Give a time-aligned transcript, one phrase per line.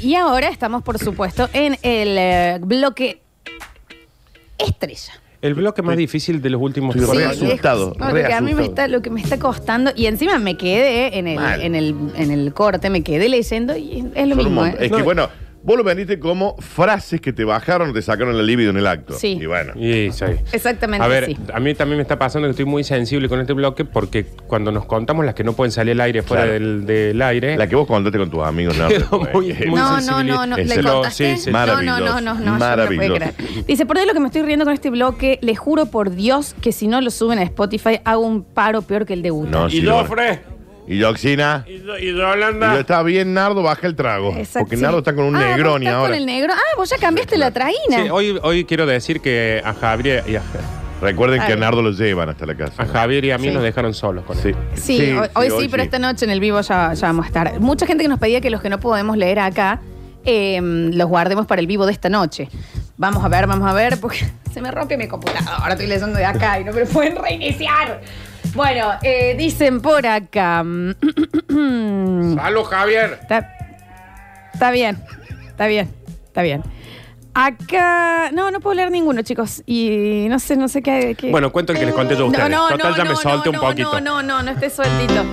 [0.00, 3.20] Y ahora estamos, por supuesto, en el eh, bloque
[4.56, 5.14] estrella.
[5.42, 8.60] El bloque más difícil de los últimos re asustado, no, lo que a mí me
[8.62, 8.68] asustado.
[8.68, 11.62] está, lo que me está costando, y encima me quedé en el, Mal.
[11.62, 14.66] en el, en el corte, me quedé leyendo y es lo Son un mismo.
[14.66, 14.76] ¿eh?
[14.78, 15.02] Es que No.
[15.04, 15.28] bueno,
[15.68, 18.86] vos lo vendiste como frases que te bajaron o te sacaron la libido en el
[18.86, 19.12] acto.
[19.12, 19.38] Sí.
[19.38, 19.74] Y bueno.
[19.76, 20.24] Y sí.
[20.50, 21.36] Exactamente A ver, sí.
[21.52, 24.72] a mí también me está pasando que estoy muy sensible con este bloque porque cuando
[24.72, 26.52] nos contamos las que no pueden salir al aire fuera Claro.
[26.54, 28.88] del, del aire, La que vos contaste con tus amigos, ¿no?
[29.34, 31.36] Muy- muy No, no, no, no, ¿le contaste?
[31.36, 31.50] sí, sí.
[31.52, 33.14] No, no, Maravilloso, no, no, no, yo no maravilloso.
[33.14, 33.34] creer.
[33.66, 36.54] Dice, por de lo que me estoy riendo con este bloque, le juro por Dios
[36.62, 39.50] que si no lo suben a Spotify hago un paro peor que el de Uta.
[39.50, 39.80] No, y sí,
[40.88, 41.64] Y Oxina.
[41.68, 44.30] y, Do- y Y yo, está bien, Nardo, baja el trago.
[44.36, 44.82] Exacto, Porque sí.
[44.82, 46.08] Nardo está con un Ah, vos negroni estás ahora.
[46.10, 46.52] con el negro.
[46.56, 48.02] Ah, vos ya cambiaste la traína.
[48.04, 50.42] Sí, hoy, hoy quiero decir que a Javier y a,
[51.00, 51.60] Recuerden que a Ay.
[51.60, 52.82] Nardo lo llevan hasta la casa.
[52.82, 53.54] a Javier y a mí Sí.
[53.54, 54.56] nos dejaron solos con Sí, él.
[54.74, 57.60] Sí, hoy, hoy sí, pero esta noche en el vivo ya, ya vamos a estar.
[57.60, 59.80] Mucha gente que nos pedía que los que no podemos leer acá
[60.24, 62.48] eh, los guardemos para el vivo de esta noche.
[62.96, 64.18] Vamos a ver, vamos a ver, porque
[64.52, 65.56] se me rompe mi computadora.
[65.58, 68.00] Ahora estoy leyendo de acá y no me lo pueden reiniciar.
[68.54, 70.64] Bueno, eh, dicen por acá.
[71.48, 73.18] ¡Salud, Javier!
[73.22, 73.52] Está,
[74.52, 74.98] está bien,
[75.48, 75.88] está bien,
[76.26, 76.62] está bien.
[77.34, 78.30] Acá.
[78.32, 79.62] No, no puedo leer ninguno, chicos.
[79.64, 81.14] Y no sé, no sé qué.
[81.16, 82.50] qué- Bueno, cuento el que les conté yo a ustedes.
[82.50, 84.00] No, no, Total, no, ya me no, solté no, un poquito.
[84.00, 85.24] No, no, no, no esté sueltito.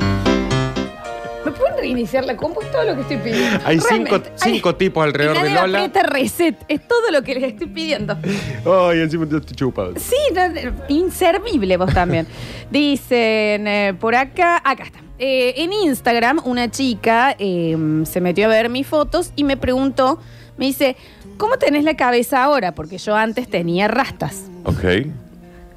[1.55, 2.61] ¿Me pueden reiniciar la compu?
[2.61, 3.59] Es todo lo que estoy pidiendo.
[3.65, 4.31] Hay cinco, Realmente.
[4.35, 5.77] cinco tipos alrededor y de nadie Lola.
[5.85, 6.55] aprieta reset.
[6.67, 8.17] Es todo lo que les estoy pidiendo.
[8.65, 9.93] Ay, encima te estoy chupado.
[9.97, 10.41] Sí, no,
[10.89, 12.27] inservible vos también.
[12.71, 14.99] Dicen eh, por acá, acá está.
[15.17, 20.19] Eh, en Instagram, una chica eh, se metió a ver mis fotos y me preguntó,
[20.57, 20.97] me dice,
[21.37, 22.75] ¿cómo tenés la cabeza ahora?
[22.75, 24.49] Porque yo antes tenía rastas.
[24.65, 24.83] Ok.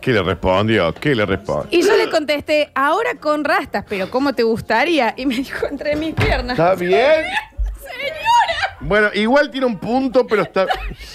[0.01, 0.95] ¿Qué le respondió?
[0.95, 1.69] ¿Qué le respondió?
[1.71, 5.15] Y yo le contesté, ahora con rastas, pero ¿cómo te gustaría?
[5.17, 6.59] Y me dijo, entre mis piernas.
[6.59, 7.25] ¿Está bien?
[8.81, 10.67] Bueno, igual tiene un punto, pero está.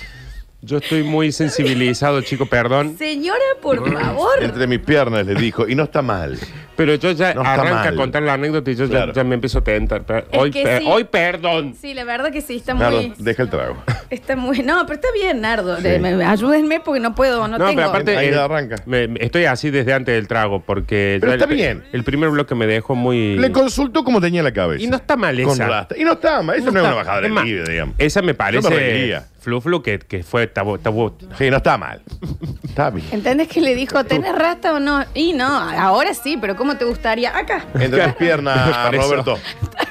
[0.62, 2.98] Yo estoy muy sensibilizado, chico, perdón.
[2.98, 4.42] Señora, por favor.
[4.42, 5.68] Entre mis piernas le dijo.
[5.68, 6.38] Y no está mal.
[6.76, 9.14] Pero yo ya No está arranca a contar la anécdota y yo ya- Claro.
[9.14, 10.04] ya, me empiezo a tentar.
[10.32, 10.88] Es Hoy, que per- sí.
[10.90, 11.76] hoy perdón.
[11.80, 13.14] Sí, la verdad que sí, está Nardo, muy...
[13.18, 13.78] deja el trago.
[14.10, 14.60] Está muy...
[14.62, 15.78] No, pero está bien, Nardo.
[15.78, 15.84] Sí.
[15.84, 17.76] De- me- ayúdenme porque no puedo, no, No, tengo...
[17.78, 18.76] pero aparte Ahí eh, arranca.
[18.86, 21.84] me- me- estoy así desde antes del trago porque Pero ya está el, bien.
[21.94, 24.84] El primer bloque me dejó muy Le consultó cómo tenía la cabeza.
[24.84, 25.68] y no está mal Con esa.
[25.68, 25.98] rasta.
[25.98, 26.58] Y no está mal.
[26.58, 27.96] Eso no, es está- una bajada de es más, digamos.
[27.98, 29.26] Esa me parece reiría.
[29.40, 31.14] flu flu que, que fue tabú, tabú.
[31.38, 32.02] Sí, no está mal.
[32.64, 33.06] Está bien.
[33.12, 35.06] ¿Entendés que le dijo, ¿tenés rasta o no?
[35.14, 37.38] Y no, ahora sí, pero ¿cómo te gustaría?
[37.38, 37.66] Acá.
[37.78, 39.38] Entre mis piernas, Por eso- Roberto.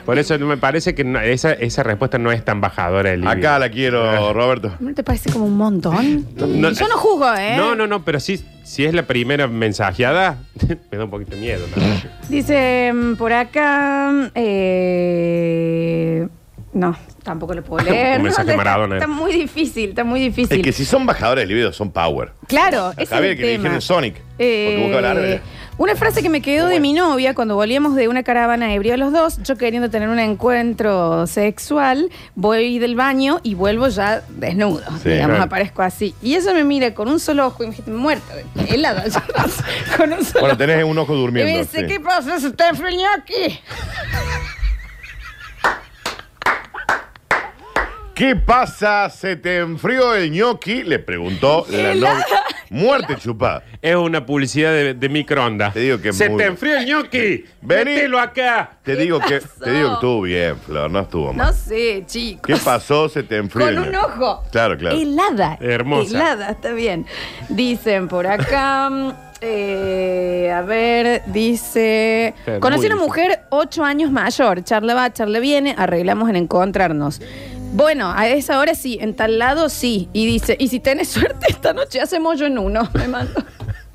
[0.07, 3.59] Por eso me parece que no- esa, esa respuesta no es tan bajadora del Acá
[3.59, 4.75] la quiero, Roberto.
[4.81, 6.27] ¿No te parece como un montón?
[6.35, 7.55] No, Yo no juzgo, ¿eh?
[7.59, 10.39] No, no, no, pero sí, si es la primera mensajeada,
[10.91, 11.67] me da un poquito de miedo.
[11.77, 11.83] ¿no?
[12.31, 14.31] Dice mm, por acá.
[14.35, 16.29] eh,
[16.73, 18.13] no, tampoco lo puedo leer.
[18.17, 18.95] Un No, mensaje está, Maradona.
[18.97, 20.57] está muy difícil, está muy difícil.
[20.57, 22.33] Es que si son bajadores de libido, son power.
[22.49, 23.63] Claro, ese es Javier, el que le tema.
[23.65, 24.17] dijeron Sonic.
[24.39, 25.41] Eh, Porque busca hablar de-
[25.79, 29.13] una frase que me quedó de mi novia cuando volvíamos de una caravana ebrio los
[29.13, 34.85] dos, yo queriendo tener un encuentro sexual, voy del baño y vuelvo ya desnudo.
[35.03, 35.43] Sí, digamos, claro.
[35.45, 36.15] aparezco así.
[36.23, 38.35] Y ella me mira con un solo ojo y me dice, muerta,
[38.69, 39.05] helada,
[39.97, 41.53] con un solo Bueno, tenés un ojo Y durmiendo.
[41.53, 41.87] me dice, sí.
[41.87, 42.39] ¿qué pasa?
[42.39, 43.59] ¿Se está enfriando aquí?
[48.23, 49.11] ¿Qué pasa?
[49.11, 50.85] ¿Se te enfrió el ñoqui?
[50.85, 52.25] Le preguntó la novia.
[52.71, 53.65] Muerte chupada.
[53.83, 55.75] Es una publicidad de, de microondas.
[55.75, 57.45] Te digo que es Se muy- te enfrió el ñoqui.
[57.63, 57.91] Vení.
[57.91, 58.79] Mételo acá.
[58.85, 59.65] Te ¿Qué digo que pasó?
[59.65, 61.49] te digo que estuvo bien, Flor, no estuvo mal.
[61.49, 62.43] No sé, chicos.
[62.47, 63.09] ¿Qué pasó?
[63.09, 64.21] Se te enfrió Con el un ñoqui.
[64.23, 64.45] ojo.
[64.53, 64.97] Claro, claro.
[64.97, 65.59] Helada.
[65.61, 66.17] Hermosa.
[66.17, 67.05] Helada, está bien.
[67.49, 68.89] Dicen por acá.
[68.89, 69.13] mm,
[69.45, 72.29] eh, a ver, dice.
[72.29, 74.63] Está Conocí muy una mujer ocho años mayor.
[74.63, 77.21] Charla va, charla viene, arreglamos en encontrarnos.
[77.73, 80.11] Bueno, a esa hora sí, en tal lado sí.
[80.13, 82.89] Y dice, y si tenés suerte, esta noche hacemos yo en uno.
[82.95, 83.43] Me mando.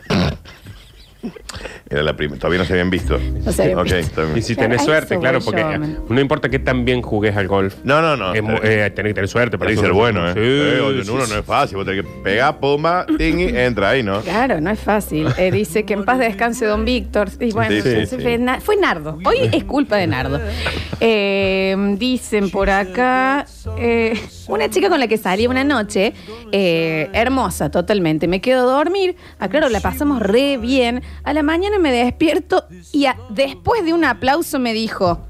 [1.89, 2.37] Era la primera.
[2.39, 3.17] Todavía no se habían visto.
[3.45, 4.37] No se habían Ok, visto.
[4.37, 7.47] Y si tenés suerte, claro, porque yo, eh, no importa que tan bien jugues al
[7.47, 7.75] golf.
[7.83, 8.33] No, no, no.
[8.33, 10.33] Es eh, tenés que tener suerte para ser bueno, ¿eh?
[10.33, 11.33] Sí, Eh, oye, sí, uno sí.
[11.33, 11.77] no es fácil.
[11.77, 14.21] Vos tenés que pegar, puma, tingui, entra ahí, ¿no?
[14.21, 15.27] Claro, no es fácil.
[15.37, 17.29] Eh, dice que en paz descanse don Víctor.
[17.39, 18.17] Y bueno, Sí, sí, se- sí.
[18.21, 19.17] Fue, Na- fue Nardo.
[19.23, 20.39] Hoy es culpa de Nardo.
[20.99, 23.45] Eh, dicen por acá,
[23.77, 26.13] eh, una chica con la que salí una noche,
[26.51, 29.15] eh, hermosa totalmente, me quedo a dormir.
[29.39, 31.01] Aclaro, la pasamos re bien.
[31.23, 35.27] A la mañana me despierto y a- después de un aplauso me dijo,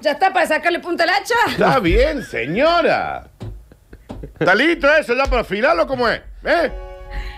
[0.00, 1.34] ¿ya está para sacarle punta al hacha?
[1.48, 3.28] Está bien, señora.
[4.38, 5.86] ¿Está listo eso ya para afilarlo?
[5.86, 6.20] ¿Cómo es?
[6.44, 6.72] ¿Eh?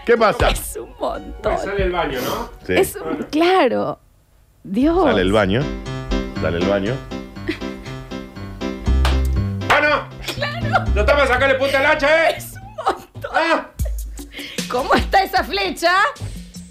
[0.06, 0.48] ¿Qué pasa?
[0.50, 1.58] Es un montón.
[1.58, 2.50] Sale el baño, ¿no?
[2.66, 2.74] Sí.
[2.74, 3.98] Es un, claro.
[4.64, 5.04] Dios.
[5.04, 5.62] Sale el baño.
[6.42, 6.94] Dale el baño.
[9.68, 10.08] Bueno,
[10.94, 12.38] ¡No estamos a sacarle punta al hacha, eh!
[13.32, 13.66] Ah,
[14.70, 15.92] ¿Cómo está esa flecha?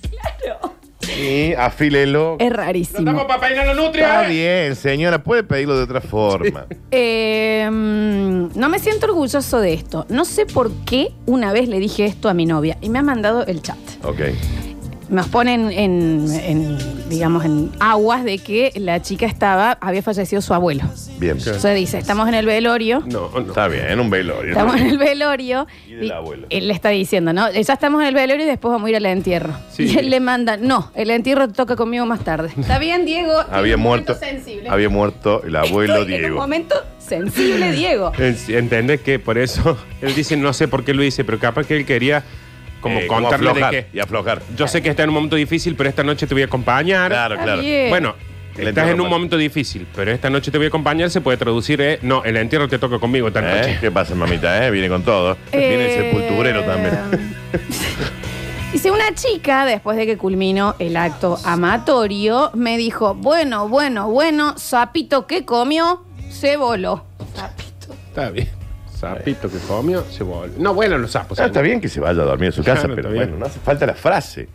[0.10, 0.74] Claro.
[1.18, 2.38] Y afílelo.
[2.40, 3.00] Es ¡No rarísimo.
[3.00, 4.30] estamos para peinar la Está nutria, eh!
[4.30, 6.66] bien, señora, puede pedirlo de otra forma.
[6.92, 10.06] Eh, mm, no me siento orgulloso de esto.
[10.10, 13.04] No sé por qué una vez le dije esto a mi novia y me ha
[13.04, 13.78] mandado el chat.
[14.04, 14.20] Ok.
[15.10, 16.78] Nos ponen en, en,
[17.10, 20.84] digamos, en aguas de que la chica estaba, había fallecido su abuelo.
[21.20, 21.38] Bien.
[21.38, 23.02] Entonces dice, estamos en el velorio.
[23.06, 23.40] No, no.
[23.40, 24.52] Está bien, un velorio.
[24.52, 25.68] Estamos en el velorio.
[25.88, 26.48] Y del abuelo.
[26.50, 27.52] Él le está diciendo, ¿no?
[27.52, 29.54] Ya estamos en el velorio y después vamos a ir al entierro.
[29.72, 29.84] Sí.
[29.84, 32.50] Y él le manda, no, el entierro toca conmigo más tarde.
[32.60, 33.34] Está bien, Diego.
[33.52, 34.26] Había un momento muerto.
[34.26, 34.70] sensible.
[34.70, 36.38] Había muerto el abuelo Estoy En un Diego.
[36.42, 38.12] momento sensible, Diego.
[38.20, 41.66] En- ¿Entendés que por eso él dice, no sé por qué lo dice, pero capaz
[41.66, 42.24] que él quería
[42.82, 44.42] como Eh, como contarle aflojar de que Y aflojar.
[44.56, 47.12] yo sé que está en un momento difícil, pero esta noche te voy a acompañar.
[47.12, 47.62] Claro, Está claro.
[47.62, 47.90] bien.
[47.90, 48.16] Bueno,
[48.58, 49.16] El estás entierro en un pasa.
[49.16, 52.38] momento difícil, pero esta noche te voy a acompañar, se puede traducir, eh, no, el
[52.38, 53.56] entierro te toca conmigo esta ¿Eh?
[53.62, 53.78] noche.
[53.80, 54.66] ¿Qué pasa, mamita?
[54.66, 54.72] eh?
[54.72, 55.38] Viene con todo.
[55.52, 57.36] Viene el Eh, sepulturero también.
[58.74, 64.56] Dice, una chica, después de que culminó el acto amatorio, me dijo, bueno, bueno, bueno,
[64.58, 67.06] sapito que comió, se voló.
[67.34, 67.94] Sapito.
[68.10, 68.50] Está bien.
[69.00, 70.56] Sapito que comió, se vuelve.
[70.60, 71.40] No, bueno, los sapos.
[71.40, 73.30] Ah, está bien que se vaya a dormir a su casa, Claro, pero está bien.
[73.32, 74.50] bueno, no hace falta la frase.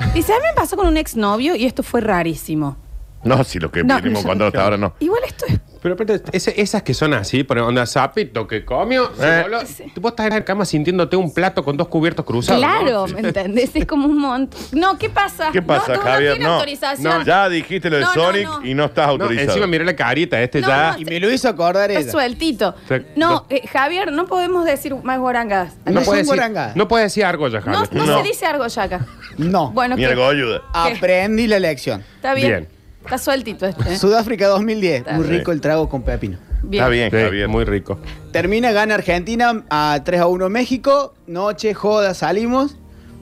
[0.00, 2.76] A mí me pasó con un exnovio y esto fue rarísimo.
[3.24, 4.94] No, si lo que No, vinimos contando hasta ahora no.
[5.00, 5.58] Igual esto es...
[5.94, 9.42] Pero, ese- esas que son así, por onda sapito que comió, se Eh.
[9.42, 9.58] voló.
[10.00, 12.60] Vos estás en la cama sintiéndote un plato con dos cubiertos cruzados.
[12.62, 13.14] Claro, ¿no?
[13.14, 13.70] ¿me entendés?
[13.76, 14.58] Es como un montón.
[14.72, 15.50] No, ¿qué pasa?
[15.52, 16.30] ¿Qué pasa, no, tú Javier?
[16.30, 17.18] No tienes No, autorización.
[17.20, 18.64] no, Ya dijiste lo de No, no, Sonic no.
[18.66, 19.48] y no estás No, autorizado.
[19.50, 20.92] encima miré la carita, este No, ya.
[20.92, 22.10] no, Y me lo hizo acordar Está ella.
[22.10, 22.74] sueltito.
[23.14, 23.46] No, No.
[23.50, 25.74] eh, Javier, no podemos decir más guarangadas.
[25.84, 26.74] No No son puede decir, guarangas.
[26.76, 27.88] no puede decir algo ya, No, Javier.
[27.94, 28.16] no, No.
[28.22, 29.06] se dice algo ya acá.
[29.36, 29.70] No.
[29.70, 30.08] Bueno, Ni ¿qué?
[30.08, 30.62] algo ayuda.
[30.72, 32.02] Aprendí la lección.
[32.16, 32.48] Está bien.
[32.48, 32.68] Bien.
[33.06, 33.92] Está sueltito este.
[33.92, 33.96] ¿eh?
[33.96, 34.98] Sudáfrica 2010.
[35.00, 35.38] Está Muy bien.
[35.38, 36.38] rico el trago con pepino.
[36.62, 36.82] Bien.
[36.82, 37.48] Está bien, Sí, Javier.
[37.48, 37.98] muy rico.
[38.32, 41.14] Termina, gana Argentina a 3 a 1 México.
[41.26, 42.76] Noche, joda, salimos.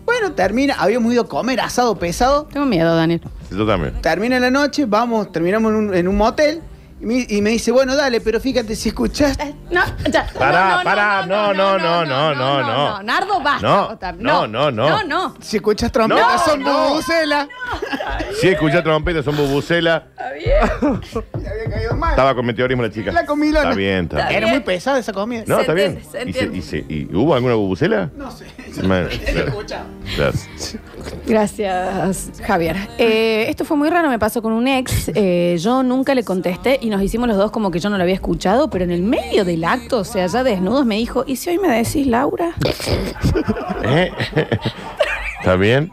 [0.07, 0.75] Bueno, termina.
[0.79, 2.45] Habíamos ido a comer asado pesado.
[2.53, 3.21] Tengo miedo, Daniel.
[3.51, 4.01] Yo también.
[4.01, 6.61] Termina la noche, vamos, terminamos en un, en un motel.
[7.01, 9.37] Y me, y me dice, bueno, dale, pero fíjate, si escuchás.
[9.71, 10.27] No, ya.
[10.39, 13.03] Pará, pará, no, no, no, no, no, no.
[13.03, 14.13] Nardo, basta.
[14.13, 14.89] No, no, no, no.
[14.89, 15.35] No, no.
[15.41, 16.89] Si escuchas trompetas, No, son no.
[16.89, 17.49] bubucela.
[18.41, 20.07] Si escucha trompeta, son bubucela.
[20.11, 21.01] Está bien.
[21.43, 22.11] Le había caído mal.
[22.11, 23.13] Estaba con meteorismo la chica.
[23.13, 23.63] La comilona.
[23.71, 24.43] Está bien, está Está bien.
[24.43, 25.45] Era muy pesada esa comida.
[25.47, 25.99] No, Se está bien.
[25.99, 26.59] entiende, se ¿Y, se- entiende.
[26.59, 28.11] y se- y hubo alguna bubucela?
[28.17, 28.47] No sé.
[28.83, 29.09] Man.
[31.27, 32.77] Gracias, Javier.
[32.99, 35.11] Eh, esto fue muy raro, me pasó con un ex.
[35.15, 38.03] eh, yo nunca le contesté y nos hicimos los dos como que yo no lo
[38.03, 41.37] había escuchado, pero en el medio del acto, o sea, ya desnudos, me dijo, ¿y
[41.37, 42.55] si hoy me decís Laura?
[43.85, 44.11] ¿Eh?
[45.41, 45.93] ¿Está bien?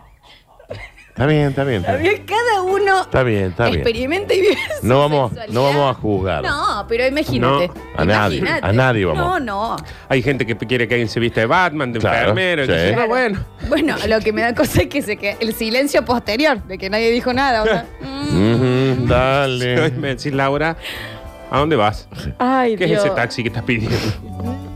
[1.12, 1.82] Está bien, está bien.
[1.82, 3.44] Está bien, Bien, cada uno está bien.
[3.46, 3.76] Está bien.
[3.76, 5.54] experimenta y vive su No vamos, sexualidad.
[5.54, 6.44] no vamos a juzgar.
[6.44, 7.68] No, pero imagínate.
[7.68, 8.68] No, a nadie, Imagínate.
[8.68, 9.22] a nadie vamos.
[9.26, 9.76] No, no.
[10.10, 12.64] Hay gente que quiere que alguien se viste de Batman, de Claro, enfermero.
[12.64, 12.72] y sí.
[12.72, 13.46] dice, "No, bueno.
[13.68, 16.90] Bueno, lo que me da cosa es que se que el silencio posterior, de que
[16.90, 17.62] nadie dijo nada.
[17.64, 18.54] o sea, mm.
[18.56, 19.92] Ujú, Hoy dale.
[19.92, 20.78] me decís, Laura,
[21.52, 22.08] ¿a dónde vas?
[22.40, 23.00] Ay, ¿Qué Dios.
[23.00, 23.98] es ese taxi que estás pidiendo?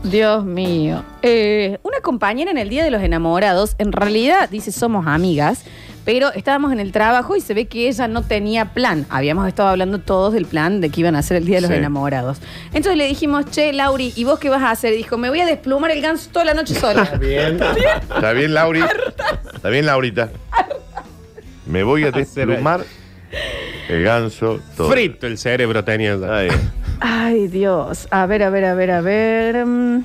[0.04, 1.02] Dios mío.
[1.22, 5.64] Eh, una compañera en el Día de los Enamorados, en realidad dice somos amigas,
[6.06, 9.04] pero estábamos en el trabajo y se ve que ella no tenía plan.
[9.10, 11.70] Habíamos estado hablando todos del plan de que iban a hacer el Día de los
[11.70, 11.76] Sí.
[11.76, 12.38] Enamorados.
[12.66, 14.94] Entonces le dijimos, che, Lauri, ¿y vos qué vas a hacer?
[14.94, 17.04] Y dijo, me voy a desplumar el ganso toda la noche sola.
[17.20, 17.58] Bien.
[17.60, 18.84] ¿Está bien, Lauri?
[19.52, 20.30] ¿Está bien, Laurita?
[21.66, 22.84] Me voy a desplumar
[23.88, 24.88] el ganso todo.
[24.88, 26.14] Frito el cerebro tenía.
[26.30, 26.48] Ahí.
[27.00, 28.06] Ay, Dios.
[28.12, 29.66] A ver, a ver, a ver, a ver.
[29.66, 30.04] Mm.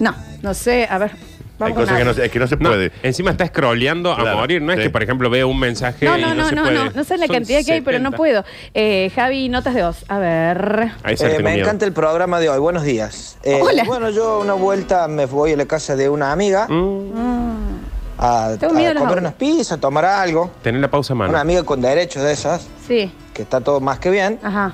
[0.00, 0.88] No, no sé.
[0.90, 1.29] A ver.
[1.60, 2.92] Hay cosas que no, se- es que no se No, puede.
[3.02, 4.62] encima está scrolleando a Claro, morir.
[4.62, 4.84] No es sí.
[4.84, 6.74] que, por ejemplo, vea un mensaje No, y no, no, no, se no, puede.
[6.84, 8.16] no, no sé la Son cantidad que hay, pero no 70.
[8.16, 8.44] puedo.
[8.74, 10.04] Eh, Javi, notas de dos.
[10.08, 10.92] A ver.
[11.02, 11.64] Ahí se Eh, me miedo.
[11.66, 12.58] encanta el programa de hoy.
[12.58, 13.38] Buenos días.
[13.42, 13.84] Eh, Hola.
[13.84, 17.80] Bueno, yo una vuelta me voy a la casa de una amiga Mm,
[18.18, 20.50] a, Tengo miedo a a los comer unas pizzas, a tomar algo.
[20.62, 21.30] Tener la pausa a mano.
[21.30, 23.10] Una amiga con derechos de esas, Sí.
[23.32, 24.38] que está todo más que bien.
[24.42, 24.72] Ajá.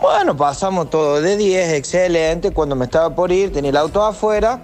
[0.00, 2.50] Bueno, pasamos todo de 10, excelente.
[2.50, 4.60] Cuando me estaba por ir, tenía el auto afuera.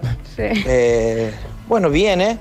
[0.53, 0.63] Sí.
[0.67, 1.33] Eh,
[1.67, 2.37] bueno, viene.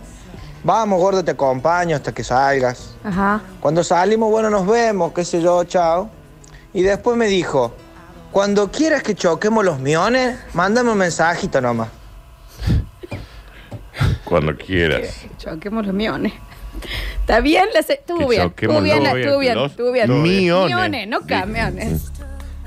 [0.65, 2.97] Vamos, gordo, te acompaño hasta que salgas.
[3.05, 3.41] Ajá.
[3.61, 6.11] Cuando salimos, bueno, nos vemos, qué sé yo, chao.
[6.73, 7.75] Y después me dijo,
[8.33, 11.89] cuando quieras que choquemos los miones, mándame un mensajito nomás.
[14.25, 15.25] Cuando quieras.
[15.39, 16.33] Choquemos los miones.
[17.21, 17.65] ¿Está bien?
[17.75, 18.43] La se- Estuvo bien.
[18.43, 20.23] choquemos Estuvo bien, los- estuvo bien, los estuvo bien.
[20.23, 20.69] miones.
[20.77, 22.13] Miones, no camiones.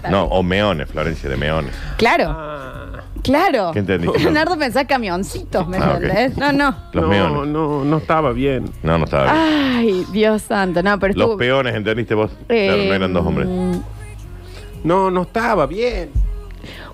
[0.10, 1.74] No, o meones, Florencia, de meones.
[1.98, 2.81] Claro, Ah,
[3.22, 3.72] claro.
[3.74, 4.08] ¿Qué entendí?
[4.20, 6.04] Leonardo pensaba camioncitos, ¿me Ah, ok.
[6.04, 6.38] entendés?
[6.38, 6.76] No, no.
[6.94, 7.48] Los no, meones.
[7.48, 8.66] no, no estaba bien.
[8.84, 9.36] No, no estaba bien.
[9.78, 10.82] Ay, Dios santo.
[10.84, 11.28] No, pero estuvo...
[11.30, 12.32] Los peones, ¿entendiste vos?
[12.50, 13.48] Eh, Claro, no eran dos hombres.
[14.84, 16.10] No, no estaba bien.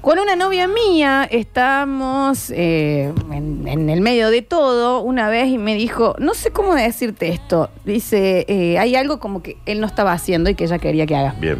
[0.01, 5.57] Con una novia mía estamos eh, en, en el medio de todo una vez y
[5.57, 7.69] me dijo, no sé cómo decirte esto.
[7.83, 11.15] Dice, eh, hay algo como que él no estaba haciendo y que ella quería que
[11.15, 11.35] haga.
[11.39, 11.57] Bien.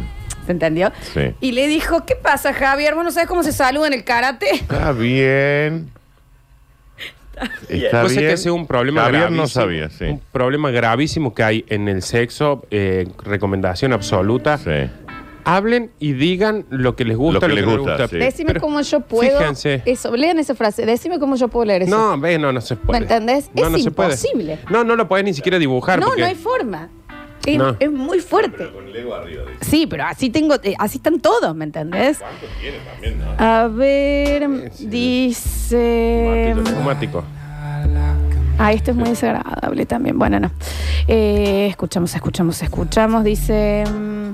[0.48, 0.90] ¿Se entendió?
[1.12, 1.34] Sí.
[1.42, 2.94] Y le dijo, ¿qué pasa, Javier?
[2.94, 4.50] ¿Vos no sabes cómo se saluda en el karate?
[4.54, 5.90] Está bien.
[7.68, 8.20] Está bien.
[8.30, 9.42] que sea un problema Javier gravísimo.
[9.42, 10.04] no sabía, sí.
[10.06, 14.56] Un problema gravísimo que hay en el sexo, eh, recomendación absoluta.
[14.56, 14.90] Sí.
[15.44, 18.16] Hablen y digan lo que les gusta, Lo que les no gusta, sí.
[18.16, 19.38] Decime Pero cómo yo puedo.
[19.38, 19.82] fíjense.
[19.84, 20.84] Eso, lean esa frase.
[20.86, 21.90] Decime cómo yo puedo leer eso.
[21.96, 23.00] No, ve, no, no se puede.
[23.00, 23.50] ¿Me entendés?
[23.54, 24.08] No, Es no se puede.
[24.14, 24.58] imposible.
[24.70, 26.00] No, no lo puedes ni siquiera dibujar.
[26.00, 26.88] no, porque- no hay forma.
[27.46, 27.76] Es, No.
[27.78, 28.68] es muy fuerte.
[29.62, 32.20] Sí, pero así tengo, eh, así están todos, ¿me entendés?
[33.38, 36.52] A ver, dice.
[36.56, 37.24] Martillo neumático.
[38.60, 40.18] Ah, esto es muy desagradable también.
[40.18, 40.50] Bueno, no.
[41.06, 43.22] Eh, escuchamos, escuchamos, escuchamos.
[43.24, 43.84] Dice.
[43.88, 44.32] mm,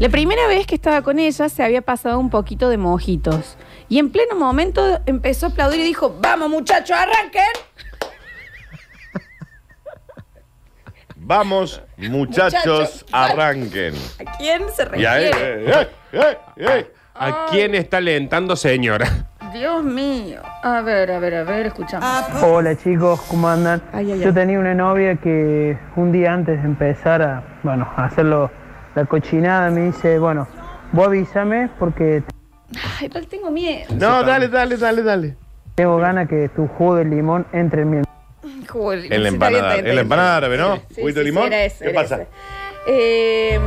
[0.00, 3.56] La primera vez que estaba con ella se había pasado un poquito de mojitos.
[3.88, 7.42] Y en pleno momento empezó a aplaudir y dijo: ¡Vamos, muchachos, arranquen!
[11.26, 13.06] Vamos, muchachos, Muchachos.
[13.10, 13.94] arranquen.
[14.26, 15.64] ¿A quién se Y ahí, refiere?
[15.70, 16.92] eh, eh, eh, eh.
[17.14, 19.06] ¿A quién está alentando, señora?
[19.54, 20.42] Dios mío.
[20.62, 22.08] A ver, a ver, a ver, escuchamos.
[22.42, 23.80] Hola chicos, ¿cómo andan?
[23.92, 24.20] Ay, ay, ay.
[24.20, 28.50] Yo tenía una novia que un día antes de empezar a, bueno, a hacerlo
[28.94, 30.46] la cochinada me dice, bueno,
[30.92, 32.22] vos avísame porque
[33.00, 33.94] Ay, pero tengo miedo.
[33.94, 35.36] No, dale, dale, dale, dale.
[35.76, 38.03] tengo ganas que tu jugo de limón entre en mi...
[38.74, 39.98] Joder, En la sí, está bien, empanada, bien.
[39.98, 40.76] empanada árabe, ¿no?
[40.94, 41.42] Sí, ¿Juguito de sí, limón?
[41.44, 42.14] sí, era ese, ¿Qué era pasa?
[42.16, 42.26] ese.
[42.86, 43.58] Eh,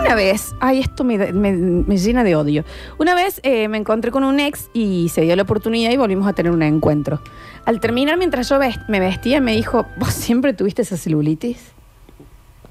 [0.00, 2.64] una vez, ay, esto me, da- me- me llena de odio.
[2.98, 6.26] Una vez eh, me encontré con un ex y se dio la oportunidad y volvimos
[6.26, 7.20] a tener un encuentro.
[7.64, 11.72] Al terminar, mientras yo vest- me vestía, me dijo, ¿vos siempre tuviste esa celulitis?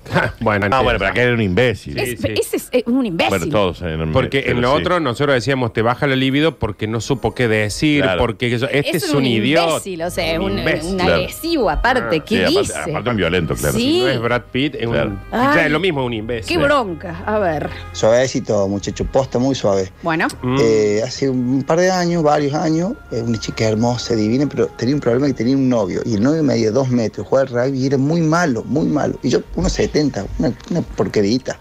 [0.39, 1.97] bueno, Ah, bueno, pero acá era un imbécil.
[1.97, 2.27] Es- sí.
[2.39, 3.29] Ese es, eh, un imbécil.
[3.29, 7.01] Bueno, todos en Porque en lo otro nosotros decíamos te baja la libido porque no
[7.01, 8.19] supo qué decir, Claro.
[8.19, 10.07] porque eso- este es, un, imbécil, idiota.
[10.07, 11.13] o sea, es un, imbécil, un claro.
[11.15, 12.19] agresivo aparte.
[12.21, 12.91] ¿Qué Sí, aparte, dice?
[12.91, 13.77] aparte un violento, claro.
[13.77, 13.99] Sí.
[14.01, 15.09] No es Brad Pitt, es Claro.
[15.09, 15.19] un.
[15.31, 15.47] Ay.
[15.53, 16.57] Claro, es lo mismo, un imbécil.
[16.57, 17.23] Qué bronca.
[17.25, 17.69] A ver.
[17.93, 19.91] Suavecito, muchacho, posta muy suave.
[20.03, 20.27] Bueno.
[20.41, 20.55] Mm.
[20.61, 24.95] Eh, hace un par de años, varios años, eh, una chica hermosa, divina, pero tenía
[24.95, 26.01] un problema que tenía un novio.
[26.05, 29.17] Y el novio medía dos metros, jugaba al rugby y era muy malo, muy malo.
[29.23, 31.59] Y yo, unos 70, una, una porquerita.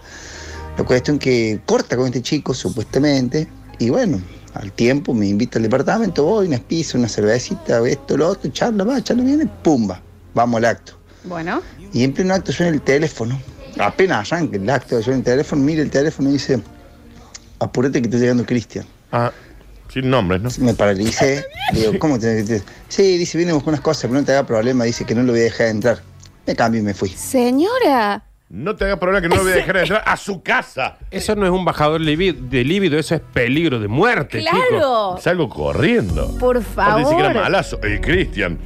[0.77, 3.47] La cuestión que corta con este chico, supuestamente.
[3.79, 4.21] Y bueno,
[4.53, 8.83] al tiempo me invita al departamento, voy, unas pizzas, una cervecita, esto, lo otro, charla,
[8.83, 10.01] va, charla viene, pumba,
[10.33, 10.93] vamos al acto.
[11.23, 11.61] Bueno.
[11.93, 13.39] Y en pleno acto suena el teléfono.
[13.79, 16.59] Apenas arranca el acto, suena el teléfono, mira el teléfono y dice,
[17.59, 18.85] apúrate que está llegando Cristian.
[19.11, 19.31] Ah,
[19.93, 20.49] sin nombres, ¿no?
[20.59, 21.45] Me paralicé.
[21.73, 24.45] Digo, ¿cómo te te- Sí, dice, viene a buscar unas cosas, pero no te haga
[24.45, 24.83] problema.
[24.85, 26.01] Dice que no lo voy a dejar entrar.
[26.45, 27.09] Me cambio y me fui.
[27.09, 28.23] Señora.
[28.49, 30.97] No te hagas problema que no lo voy a dejar entrar a su casa.
[31.11, 34.57] Eso no es un bajador de líbido, eso es peligro de muerte, chico.
[34.69, 35.17] Claro.
[35.19, 36.33] Salgo corriendo.
[36.39, 37.43] Por Aparte Dice que era favor.
[37.43, 37.81] malazo.
[37.83, 38.57] El Cristian.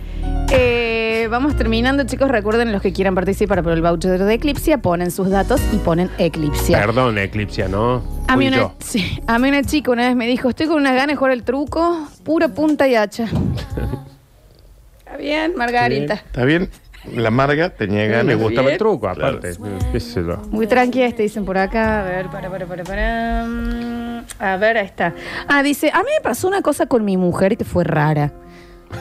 [0.51, 2.29] Eh, vamos terminando, chicos.
[2.29, 6.11] Recuerden los que quieran participar por el voucher de Eclipsia, ponen sus datos y ponen
[6.19, 6.79] Eclipsia.
[6.79, 8.03] Perdón, Eclipsia, ¿no?
[8.27, 8.75] A mí, Fui una, yo.
[8.79, 11.33] sí, a mí una chica una vez me dijo, estoy con unas ganas de jugar
[11.33, 13.25] el truco, pura punta y hacha.
[14.99, 16.13] Está bien, Margarita.
[16.13, 16.69] ¿Está bien?
[17.15, 18.37] La Marga tenía Me ganas.
[18.37, 19.53] gustaba el truco, aparte.
[19.91, 20.37] Qué sé yo.
[20.49, 22.01] Muy tranquila, este dicen por acá.
[22.01, 23.45] A ver, para, para, para, para.
[23.47, 25.13] Mm, A ver, ahí está.
[25.47, 28.31] Ah, dice, a mí me pasó una cosa con mi mujer que fue rara.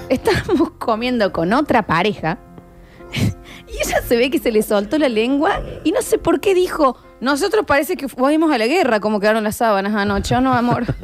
[0.09, 2.39] Estábamos comiendo con otra pareja
[3.13, 6.55] y ella se ve que se le soltó la lengua y no sé por qué
[6.55, 10.53] dijo, nosotros parece que fuimos a la guerra, como quedaron las sábanas anoche, ¿o no,
[10.55, 10.85] amor?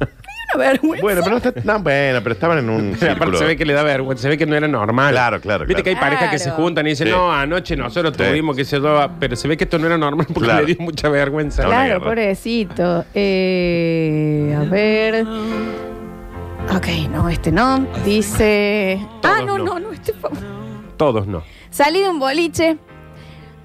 [0.59, 1.03] Vergüenza.
[1.03, 1.53] Bueno, pero no está.
[1.65, 2.89] No, bueno, pero estaban en un.
[2.95, 3.39] Aparte círculo.
[3.39, 5.13] se ve que le da vergüenza, se ve que no era normal.
[5.13, 5.85] Claro, claro, Viste claro.
[5.85, 6.63] que hay parejas que se Claro.
[6.63, 7.13] juntan y dicen, Sí.
[7.13, 8.23] no, anoche nosotros Sí.
[8.25, 8.81] tuvimos que se
[9.19, 10.61] pero se ve que esto no era normal porque Claro.
[10.67, 11.63] le dio mucha vergüenza.
[11.63, 12.05] No, Claro, guerra.
[12.05, 13.05] pobrecito.
[13.15, 15.27] Eh, a ver.
[16.75, 17.87] Ok, no, este no.
[18.05, 19.01] Dice.
[19.23, 19.65] Todos ah, no, no.
[19.65, 20.31] no, no, este fue.
[20.97, 21.43] Todos no.
[21.71, 22.77] Salí de un boliche.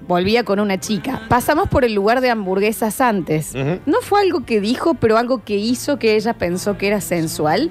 [0.08, 1.22] Volvía con una chica.
[1.28, 3.54] Pasamos por el lugar de hamburguesas antes.
[3.54, 3.80] Ujú.
[3.86, 7.70] No fue algo que dijo, pero algo que hizo que ella pensó que era sensual.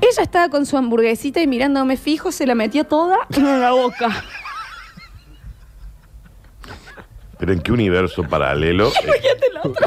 [0.00, 4.10] Ella estaba con su hamburguesita y mirándome fijo, se la metió toda en la boca.
[7.38, 8.90] Pero en qué universo paralelo.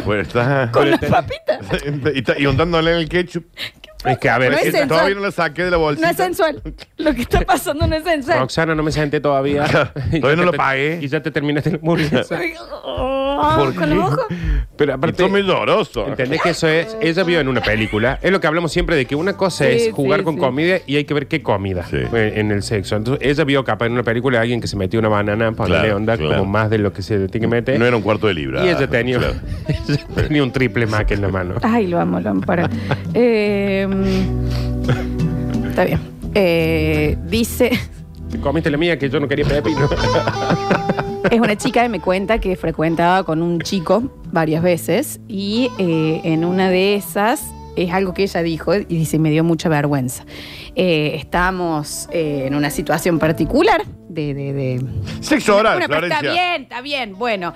[0.05, 0.69] Bueno, está.
[0.71, 1.59] Con las papitas.
[2.15, 3.43] y, está- y untándole el ketchup.
[4.11, 4.87] Es que, a ver, No es sensual.
[4.87, 6.09] Todavía no la saqué de la No bolsita.
[6.11, 6.61] es sensual.
[6.97, 8.39] Lo que está pasando no es sensual.
[8.39, 9.65] Roxana, no me senté todavía.
[9.93, 10.99] Todavía ya no lo te- pagué.
[11.01, 12.39] Y ya te terminaste la hamburguesa.
[12.83, 14.35] Oh, ¿Por con qué?
[14.77, 16.07] Pero Y aparte, todo muy doloroso.
[16.07, 16.95] ¿entendés que eso es?
[17.01, 18.19] Ella vio en una película.
[18.21, 20.39] Es lo que hablamos siempre de que una cosa Sí, es jugar sí, con sí.
[20.41, 21.97] comida y hay que ver qué comida Sí.
[21.97, 22.95] eh, en el sexo.
[22.95, 25.69] Entonces, ella vio capaz en una película a alguien que se metió una banana para
[25.75, 26.37] darle Claro, onda claro.
[26.39, 27.79] como más de lo que se tiene que meter.
[27.79, 28.65] No era un cuarto de libra.
[28.65, 29.35] y ella tenía, Claro.
[29.89, 31.55] ella tenía un triple Mac en la mano.
[31.61, 32.41] Ay, lo amo, lo amo.
[32.41, 32.69] Para.
[33.13, 33.87] Eh,
[35.69, 35.99] está bien.
[36.33, 37.71] Eh, dice.
[38.29, 39.87] Te comiste la mía que yo no quería pepino.
[41.31, 46.21] Es una chica que me cuenta que frecuentaba con un chico varias veces y eh,
[46.23, 47.41] en una de esas
[47.75, 50.23] es algo que ella dijo y dice, me dio mucha vergüenza.
[50.75, 54.35] Eh, estábamos eh, en una situación particular de...
[54.35, 54.85] de, de-
[55.21, 57.53] Sexo oral, Bueno, pero está bien, está bien, bueno.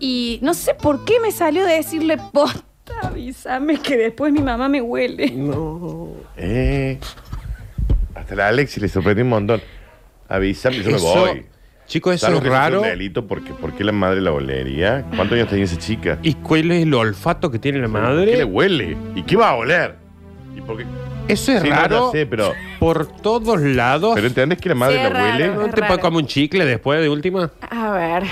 [0.00, 2.64] Y no sé por qué me salió de decirle, posta,
[3.02, 5.32] avísame que después mi mamá me huele.
[6.36, 6.98] Eh,
[8.14, 9.60] hasta la Alexi le sorprendió un montón.
[10.28, 11.46] Avísame, yo me Eso- voy.
[11.86, 12.80] Chicos, eso Salvo es que sea raro.
[12.82, 15.04] un delito porque, ¿por qué la madre la olería?
[15.16, 16.18] ¿Cuántos años tenía esa chica?
[16.22, 18.44] ¿Y cuál es el olfato que tiene la ¿Qué le madre?
[18.44, 18.96] huele?
[19.16, 19.96] ¿Y qué va a oler?
[20.56, 20.84] ¿Y por qué?
[21.26, 24.12] Eso es Sí, no, raro sé, pero, por todos lados.
[24.14, 25.24] pero ¿entendés que la madre Sí, la raro.
[25.32, 25.48] huele?
[25.48, 25.86] ¿No Es te raro.
[25.94, 27.50] puede comer un chicle después de última?
[27.68, 28.22] A ver.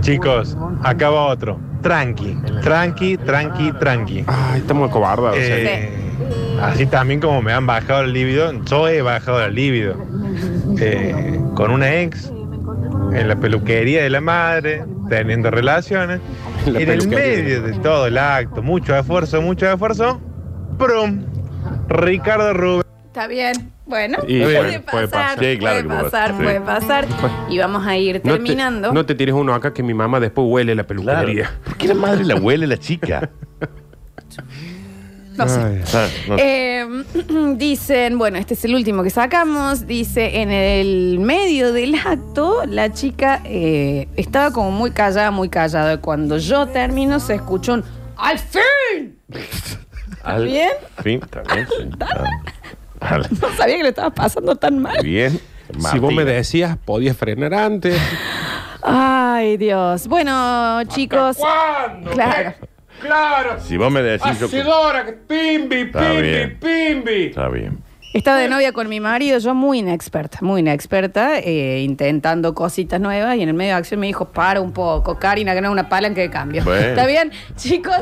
[0.00, 1.60] Chicos, acá va otro.
[1.82, 4.24] Tranqui, tranqui, tranqui, tranqui.
[4.26, 5.38] Ay, estamos cobardados.
[5.38, 5.90] Eh,
[6.60, 9.96] así también como me han bajado el líbido, yo he bajado el líbido.
[10.80, 12.32] Eh, con una ex,
[13.12, 16.20] en la peluquería de la madre, teniendo relaciones.
[16.66, 20.20] En la en el medio de todo el acto, mucho esfuerzo, mucho esfuerzo.
[20.78, 21.24] ¡Prum!
[21.88, 22.84] Ricardo Rubén.
[23.06, 23.67] Está bien.
[23.88, 25.38] Bueno, Y puede, puede- puede pasar, pasar.
[25.38, 26.64] Sí, claro puede que puede pasar, pasar, puede sí.
[26.66, 27.06] pasar.
[27.48, 28.92] Y vamos a ir No te- terminando.
[28.92, 31.02] No te, tires uno acá que mi mamá después huele la Claro.
[31.04, 31.50] peluquería.
[31.64, 33.30] ¿Por qué la madre la huele la chica?
[35.36, 35.60] No sé.
[35.60, 35.82] Ay.
[35.94, 36.36] Ah, no.
[36.38, 36.86] Eh,
[37.56, 39.86] dicen, bueno, este es el último que sacamos.
[39.86, 45.94] Dice, en el medio del acto, la chica eh, estaba como muy callada, muy callada.
[45.94, 47.84] Y Cuando yo termino, se escuchó un
[48.16, 49.16] ¡Al fin!
[50.24, 50.70] Al bien?
[51.02, 51.68] Fin, está bien.
[51.68, 51.88] sí.
[52.00, 52.24] Ah,
[53.40, 55.02] No sabía que lo estaba pasando tan mal.
[55.02, 55.38] Bien.
[55.90, 58.00] Si vos me decías, podías frenar antes.
[58.82, 60.06] Ay, Dios.
[60.08, 61.36] Bueno, chicos.
[61.36, 62.10] ¿Cuándo?
[62.12, 62.54] Claro.
[63.00, 63.60] Claro.
[63.60, 64.46] Si vos me decís, yo.
[64.46, 66.58] Hacedora, que pimbi, Está pimbi, bien.
[66.58, 67.26] pimbi.
[67.26, 67.78] Está bien.
[68.14, 73.36] Estaba de novia con mi marido, yo muy inexperta, muy inexperta, eh, intentando cositas nuevas
[73.36, 75.72] y en el medio de acción me dijo, para un poco, Karina, que no es
[75.72, 76.64] una palanca de cambio.
[76.64, 76.86] Bueno.
[76.86, 77.32] ¿Está bien?
[77.56, 78.00] Chicos,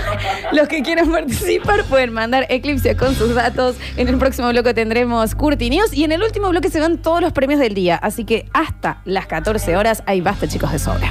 [0.52, 3.76] los que quieran participar pueden mandar Eclipse con sus datos.
[3.98, 7.20] En el próximo bloque tendremos Curti News y en el último bloque se van todos
[7.20, 7.96] los premios del día.
[7.96, 11.08] Así que hasta las 14 horas, ahí basta chicos de sobra.